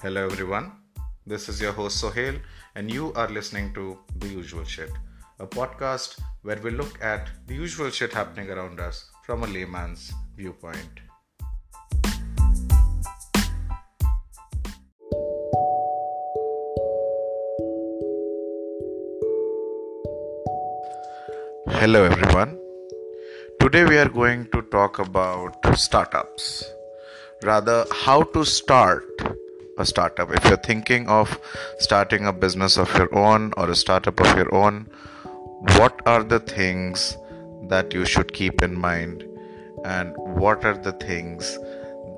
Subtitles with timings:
[0.00, 0.70] Hello, everyone.
[1.26, 2.36] This is your host Sohail,
[2.76, 4.92] and you are listening to The Usual Shit,
[5.40, 10.12] a podcast where we look at the usual shit happening around us from a layman's
[10.36, 11.00] viewpoint.
[21.80, 22.56] Hello, everyone.
[23.58, 26.62] Today we are going to talk about startups.
[27.42, 29.04] Rather, how to start
[29.78, 30.30] a startup.
[30.30, 31.38] If you're thinking of
[31.78, 34.90] starting a business of your own or a startup of your own,
[35.76, 37.16] what are the things
[37.68, 39.24] that you should keep in mind,
[39.84, 41.58] and what are the things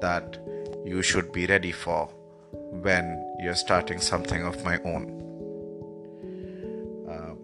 [0.00, 0.38] that
[0.84, 2.06] you should be ready for
[2.52, 5.16] when you're starting something of my own?
[7.08, 7.34] Uh,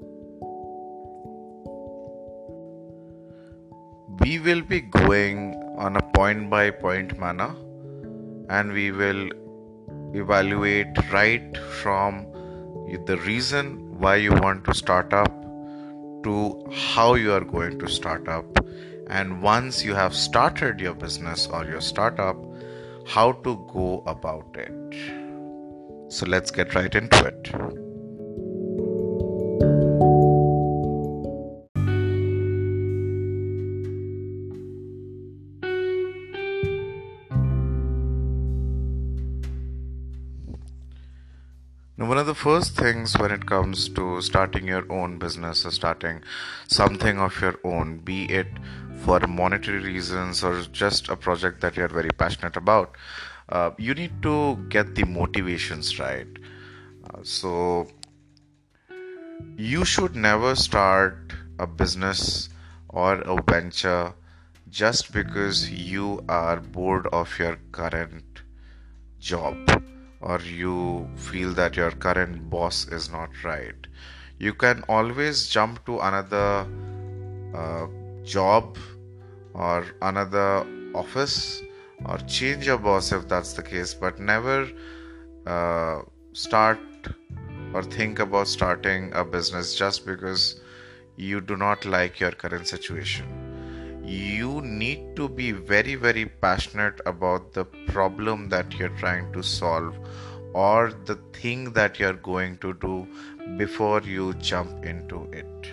[4.21, 7.55] we will be going on a point by point manner
[8.49, 9.29] and we will
[10.17, 12.27] evaluate right from
[13.07, 15.33] the reason why you want to start up
[16.25, 18.59] to how you are going to start up.
[19.09, 22.37] And once you have started your business or your startup
[23.07, 26.13] how to go about it.
[26.13, 27.86] So let's get right into it
[42.37, 46.23] first things when it comes to starting your own business or starting
[46.69, 48.47] something of your own, be it
[49.05, 52.95] for monetary reasons or just a project that you're very passionate about,
[53.49, 56.27] uh, you need to get the motivations right.
[57.09, 57.89] Uh, so,
[59.57, 62.51] you should never start a business
[62.91, 64.13] or a venture
[64.69, 68.43] just because you are bored of your current
[69.19, 69.57] job
[70.27, 73.87] or you feel that your current boss is not right
[74.47, 76.67] you can always jump to another
[77.55, 77.87] uh,
[78.25, 78.77] job
[79.55, 81.63] or another office
[82.07, 84.69] or change your boss if that's the case but never
[85.47, 86.03] uh,
[86.33, 86.79] start
[87.73, 90.61] or think about starting a business just because
[91.17, 93.36] you do not like your current situation
[94.07, 99.99] you need to be very very passionate about the problem that you're trying to solve
[100.55, 103.07] or the thing that you're going to do
[103.57, 105.71] before you jump into it.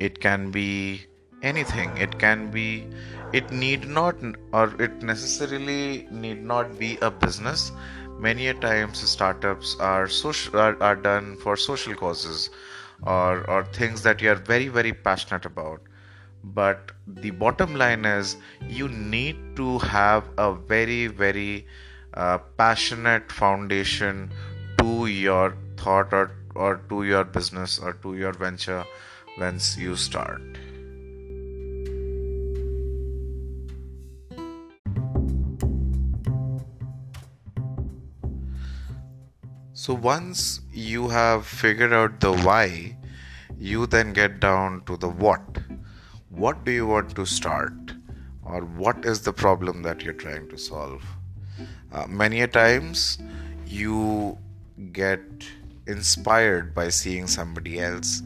[0.00, 1.06] It can be
[1.42, 1.96] anything.
[1.96, 2.86] It can be
[3.32, 4.16] it need not
[4.52, 7.70] or it necessarily need not be a business.
[8.18, 12.50] Many a times startups are social are, are done for social causes
[13.04, 15.80] or or things that you are very very passionate about
[16.44, 18.36] but the bottom line is
[18.68, 21.66] you need to have a very very
[22.14, 24.30] uh, passionate foundation
[24.78, 28.84] to your thought or, or to your business or to your venture
[29.38, 30.42] once you start.
[39.74, 42.96] So once you have figured out the why
[43.58, 45.61] you then get down to the what
[46.34, 47.72] what do you want to start?
[48.44, 51.04] Or what is the problem that you're trying to solve?
[51.92, 53.18] Uh, many a times
[53.66, 54.38] you
[54.92, 55.20] get
[55.86, 58.22] inspired by seeing somebody else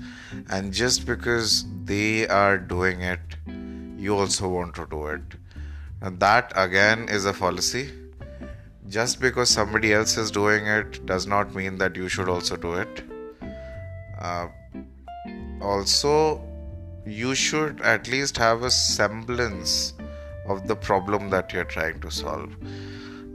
[0.50, 3.20] and just because they are doing it
[3.98, 5.22] you also want to do it.
[6.00, 7.92] And that again is a fallacy.
[8.88, 12.74] Just because somebody else is doing it does not mean that you should also do
[12.74, 13.02] it.
[14.18, 14.48] Uh,
[15.60, 16.40] also
[17.06, 19.94] you should at least have a semblance
[20.46, 22.54] of the problem that you're trying to solve.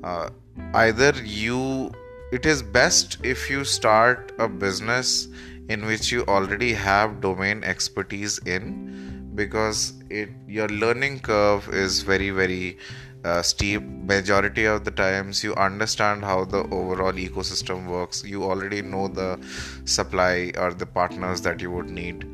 [0.03, 0.29] Uh,
[0.73, 1.91] either you,
[2.31, 5.29] it is best if you start a business
[5.69, 12.31] in which you already have domain expertise in because it your learning curve is very
[12.31, 12.77] very
[13.23, 13.81] uh, steep.
[13.81, 18.23] Majority of the times you understand how the overall ecosystem works.
[18.25, 19.39] You already know the
[19.85, 22.25] supply or the partners that you would need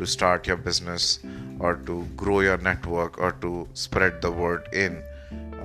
[0.00, 1.20] to start your business
[1.58, 5.02] or to grow your network or to spread the word in.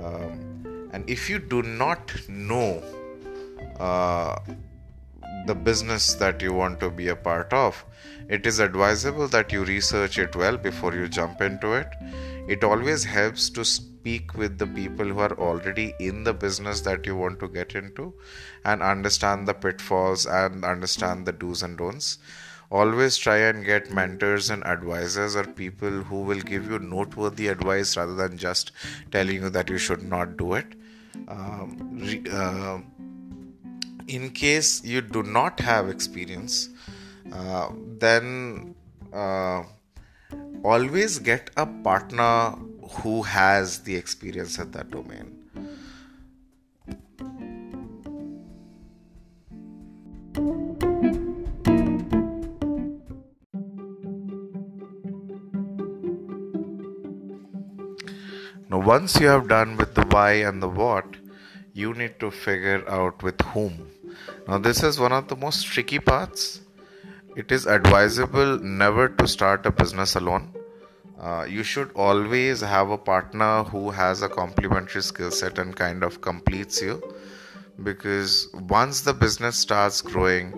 [0.04, 2.82] Um, and if you do not know
[3.80, 4.38] uh,
[5.46, 7.84] the business that you want to be a part of,
[8.28, 11.88] it is advisable that you research it well before you jump into it.
[12.48, 17.06] It always helps to speak with the people who are already in the business that
[17.06, 18.12] you want to get into
[18.64, 22.18] and understand the pitfalls and understand the do's and don'ts
[22.70, 27.96] always try and get mentors and advisors or people who will give you noteworthy advice
[27.96, 28.72] rather than just
[29.10, 30.74] telling you that you should not do it
[31.28, 32.78] Um, re, uh,
[34.06, 36.68] in case you do not have experience,
[37.32, 38.74] uh, then
[39.12, 39.64] uh,
[40.64, 42.54] always get a partner
[42.90, 45.35] who has the experience in that domain.
[58.76, 61.06] Now, once you have done with the why and the what,
[61.72, 63.90] you need to figure out with whom.
[64.46, 66.60] Now, this is one of the most tricky parts.
[67.36, 70.52] It is advisable never to start a business alone.
[71.18, 76.02] Uh, you should always have a partner who has a complementary skill set and kind
[76.02, 77.02] of completes you
[77.82, 80.50] because once the business starts growing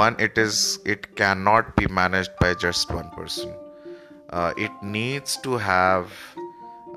[0.00, 3.52] one it is it cannot be managed by just one person
[4.30, 6.12] uh, it needs to have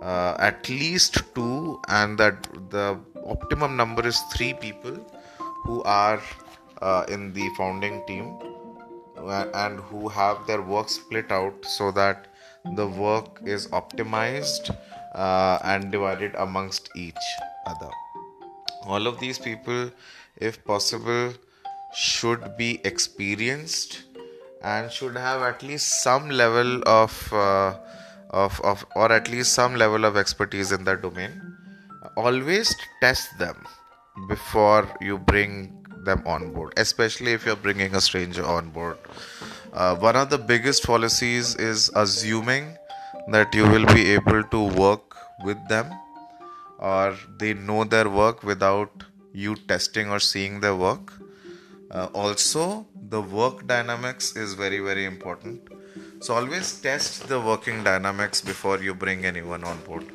[0.04, 4.96] uh, at least two and that the optimum number is three people
[5.64, 6.22] who are
[6.82, 8.38] uh, in the founding team
[9.18, 12.28] uh, and who have their work split out so that
[12.76, 14.76] the work is optimized
[15.16, 17.26] uh, and divided amongst each
[17.66, 17.92] other.
[18.86, 19.90] All of these people
[20.38, 21.34] if possible
[21.96, 24.04] should be experienced
[24.64, 27.76] and should have at least some level of uh,
[28.34, 31.32] of, of or at least some level of expertise in that domain.
[32.18, 33.66] Always test them
[34.28, 38.98] before you bring them on board especially if you're bringing a stranger on board.
[39.72, 42.78] Uh, one of the biggest fallacies is assuming
[43.30, 45.90] that you will be able to work with them
[46.78, 51.14] or they know their work without you testing or seeing their work.
[51.90, 55.62] Uh, also the work dynamics is very very important
[56.24, 60.06] so always test the working dynamics before you bring anyone on board.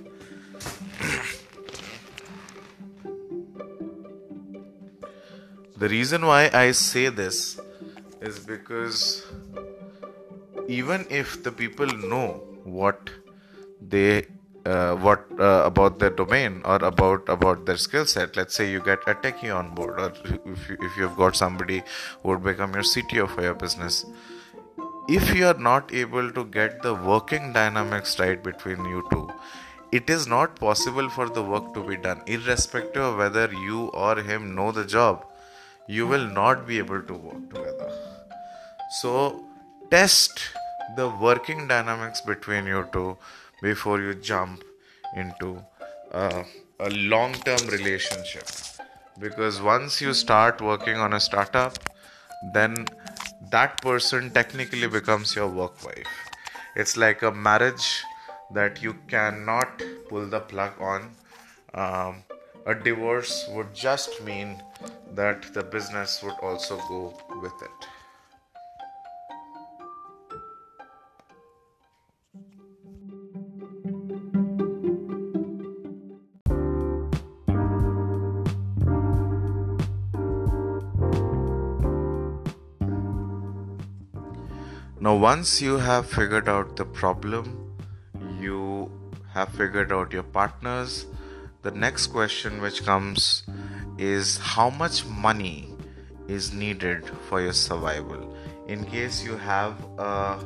[5.83, 7.61] The reason why i say this
[8.29, 9.03] is because
[10.79, 12.27] even if the people know
[12.79, 13.11] what
[13.81, 14.27] they
[14.65, 18.81] uh, what uh, about their domain or about about their skill set let's say you
[18.89, 20.11] get a techie on board or
[20.55, 21.83] if, you, if you've got somebody
[22.23, 24.05] who would become your cto for your business
[25.09, 29.25] if you are not able to get the working dynamics right between you two
[29.91, 34.17] it is not possible for the work to be done irrespective of whether you or
[34.31, 35.25] him know the job
[35.87, 37.91] you will not be able to work together
[39.01, 39.15] so
[39.91, 40.41] test
[40.97, 43.17] the working dynamics between you two
[43.63, 44.63] before you jump
[45.15, 45.63] into
[46.13, 46.45] a,
[46.81, 48.47] a long term relationship.
[49.19, 51.79] Because once you start working on a startup,
[52.55, 52.87] then
[53.41, 56.07] that person technically becomes your work wife.
[56.77, 58.05] It's like a marriage
[58.53, 61.11] that you cannot pull the plug on.
[61.75, 62.25] Um,
[62.67, 64.63] a divorce would just mean
[65.15, 67.89] that the business would also go with it.
[85.19, 87.75] Once you have figured out the problem,
[88.41, 88.89] you
[89.35, 91.07] have figured out your partners,
[91.63, 93.43] the next question which comes
[93.99, 95.75] is how much money
[96.29, 98.37] is needed for your survival.
[98.69, 100.39] In case you have a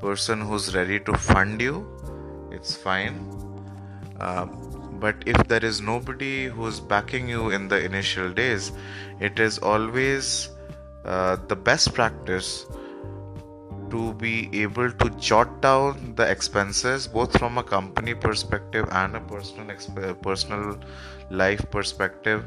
[0.00, 1.86] person who's ready to fund you,
[2.50, 3.18] it's fine.
[4.18, 4.46] Uh,
[5.04, 8.72] but if there is nobody who's backing you in the initial days,
[9.20, 10.48] it is always
[11.04, 12.64] uh, the best practice
[13.90, 19.20] to be able to jot down the expenses both from a company perspective and a
[19.20, 20.78] personal exp- uh, personal
[21.30, 22.44] life perspective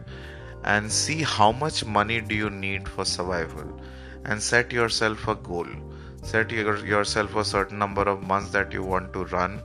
[0.63, 3.65] and see how much money do you need for survival.
[4.25, 5.65] And set yourself a goal.
[6.21, 9.61] Set your, yourself a certain number of months that you want to run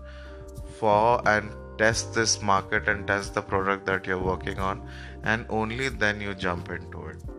[0.78, 4.88] for and test this market and test the product that you're working on
[5.25, 7.36] and only then you jump into it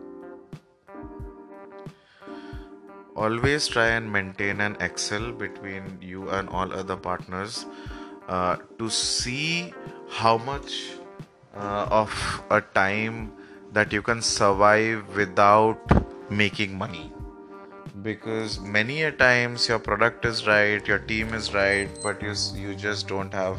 [3.24, 7.66] always try and maintain an excel between you and all other partners
[8.28, 9.74] uh, to see
[10.08, 10.74] how much
[11.54, 13.32] uh, of a time
[13.72, 15.96] that you can survive without
[16.30, 17.12] making money.
[18.02, 22.34] Because many a times your product is right your team is right but you
[22.64, 23.58] you just don't have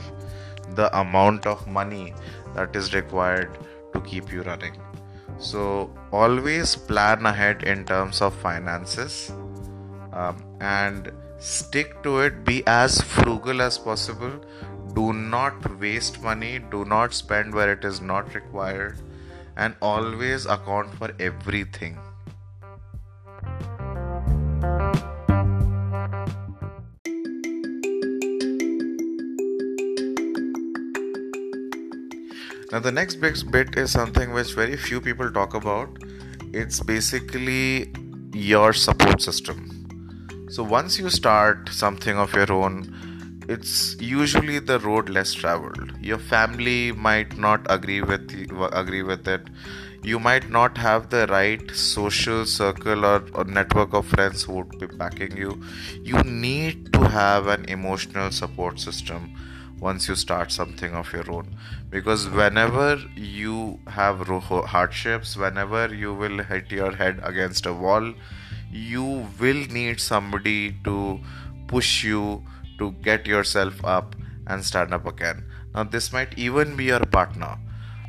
[0.75, 2.13] the amount of money
[2.55, 3.57] that is required
[3.93, 4.79] to keep you running.
[5.37, 5.65] So
[6.11, 9.31] always plan ahead in terms of finances
[10.19, 12.43] um, and stick to it.
[12.43, 14.33] Be as frugal as possible.
[14.93, 16.59] Do not waste money.
[16.59, 18.99] Do not spend where it is not required.
[19.55, 21.97] And always account for everything.
[32.71, 35.97] Now the next big bit is something which very few people talk about.
[36.53, 37.91] It's basically
[38.33, 39.78] your support system
[40.49, 43.09] so once you start something of your own
[43.49, 45.93] it's usually the road less traveled.
[45.99, 48.31] Your family might not agree with
[48.73, 49.47] agree with it.
[50.03, 54.77] You might not have the right social circle or, or network of friends who would
[54.77, 55.59] be backing you.
[56.03, 59.33] You need to have an emotional support system
[59.79, 61.55] once you start something of your own.
[61.89, 68.13] Because whenever you have hardships whenever you will hit your head against a wall
[68.71, 71.19] you will need somebody to
[71.67, 72.43] push you
[72.77, 74.15] to get yourself up
[74.47, 75.43] and stand up again.
[75.73, 77.57] Now, this might even be your partner,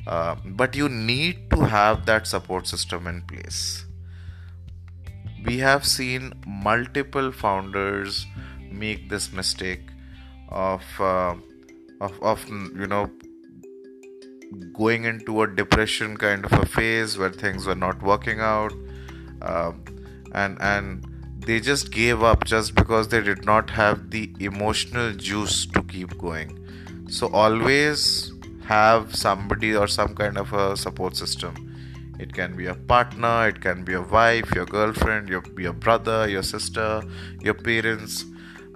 [0.07, 3.85] uh, but you need to have that support system in place.
[5.45, 8.27] We have seen multiple founders
[8.71, 9.83] make this mistake
[10.49, 11.35] of, uh,
[12.01, 13.11] of, of you know,
[14.75, 18.73] going into a depression kind of a phase where things were not working out,
[19.43, 19.73] uh,
[20.33, 21.07] and and
[21.47, 26.17] they just gave up just because they did not have the emotional juice to keep
[26.19, 26.57] going.
[27.09, 28.33] So, always
[28.67, 31.67] have somebody or some kind of a support system.
[32.19, 36.29] It can be a partner, it can be a wife, your girlfriend, your, your brother,
[36.29, 37.03] your sister,
[37.41, 38.27] your parents,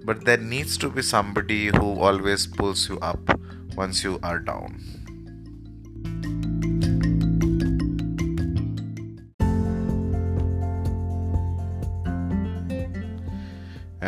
[0.05, 3.39] but there needs to be somebody who always pulls you up
[3.77, 4.81] once you are down.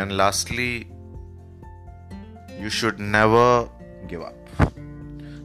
[0.01, 0.87] And lastly,
[2.59, 3.67] you should never
[4.07, 4.35] give up.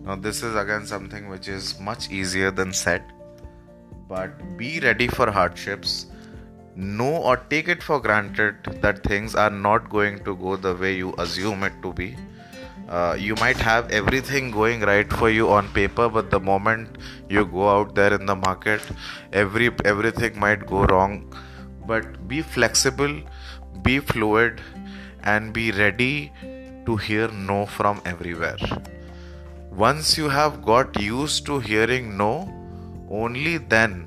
[0.05, 3.03] Now, this is again something which is much easier than said,
[4.09, 6.07] but be ready for hardships.
[6.75, 10.95] Know or take it for granted that things are not going to go the way
[10.97, 12.15] you assume it to be.
[12.89, 17.47] Uh, you might have everything going right for you on paper but the moment you
[17.47, 18.83] go out there in the market
[19.33, 21.15] every everything might go wrong
[21.87, 23.15] but be flexible
[23.83, 24.61] be fluid
[25.23, 26.33] and be ready
[26.87, 28.59] to hear no from everywhere.
[29.71, 32.49] Once you have got used to hearing no,
[33.11, 34.07] only then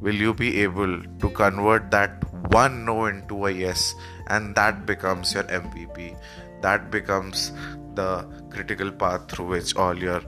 [0.00, 3.94] will you be able to convert that one no into a yes,
[4.28, 6.16] and that becomes your MVP.
[6.62, 7.52] That becomes
[7.94, 10.20] the critical path through which all your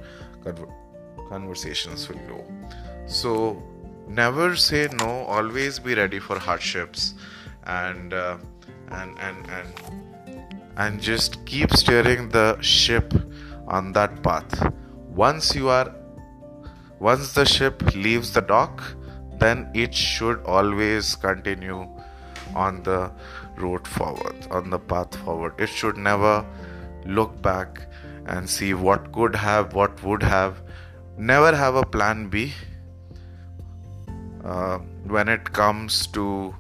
[1.28, 2.44] conversations will go.
[3.06, 3.62] So,
[4.08, 7.14] never say no, always be ready for hardships,
[7.64, 8.38] and uh,
[8.92, 9.68] and and and
[10.76, 13.12] and just keep steering the ship
[13.66, 14.72] on that path.
[15.08, 15.94] Once you are
[16.98, 18.82] once the ship leaves the dock
[19.38, 21.88] then it should always continue
[22.54, 23.10] on the
[23.56, 25.54] road forward on the path forward.
[25.58, 26.44] It should never
[27.04, 27.86] look back
[28.26, 30.62] and see what could have what would have.
[31.16, 32.52] Never have a plan b
[34.44, 36.54] uh, when it comes to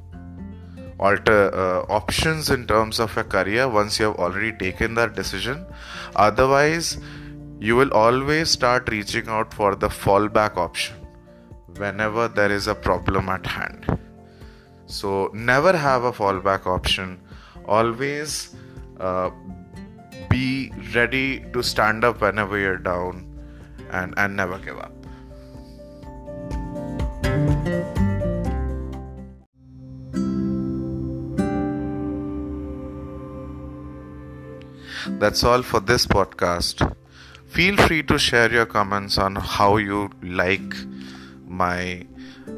[0.98, 5.64] alter uh, options in terms of a career once you have already taken that decision.
[6.16, 6.98] Otherwise
[7.60, 10.96] you will always start reaching out for the fallback option
[11.76, 13.98] whenever there is a problem at hand.
[14.86, 17.20] So never have a fallback option.
[17.66, 18.54] Always
[18.98, 19.30] uh,
[20.28, 23.24] be ready to stand up whenever you're down
[23.90, 24.97] and and never give up
[35.18, 36.94] That's all for this podcast.
[37.48, 40.74] Feel free to share your comments on how you like
[41.46, 42.06] my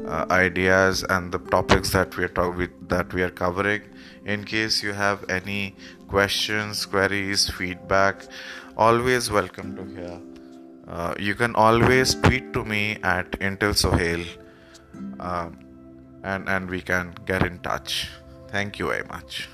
[0.05, 3.81] uh, ideas and the topics that we are talk- that we are covering.
[4.25, 5.75] In case you have any
[6.07, 8.25] questions, queries, feedback,
[8.77, 10.19] always welcome to hear.
[10.87, 14.23] Uh, you can always tweet to me at Intel Sohail,
[15.19, 15.57] um,
[16.23, 18.09] and and we can get in touch.
[18.49, 19.47] Thank you very much.